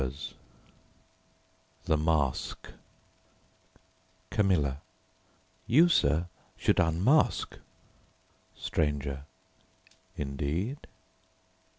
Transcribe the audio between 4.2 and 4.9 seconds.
CAMILLA: